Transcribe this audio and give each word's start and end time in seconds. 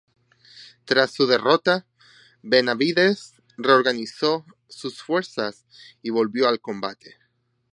Tras 0.85 1.11
su 1.11 1.27
derrota, 1.27 1.85
Benavides 2.41 3.35
reorganizó 3.55 4.43
sus 4.67 5.03
fuerzas 5.03 5.63
y 6.01 6.09
volvió 6.09 6.47
al 6.47 6.59
combate. 6.59 7.17